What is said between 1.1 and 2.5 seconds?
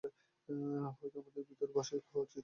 আমাদের ভিতরে বসে খাওয়া উচিত।